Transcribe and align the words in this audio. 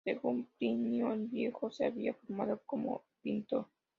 Según 0.03 0.47
Plinio 0.57 1.13
el 1.13 1.27
Viejo, 1.27 1.69
se 1.69 1.85
había 1.85 2.15
formado 2.15 2.59
como 2.65 3.03
pintor. 3.21 3.67